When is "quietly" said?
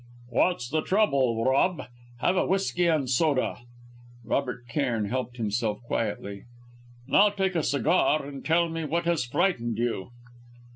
5.83-6.45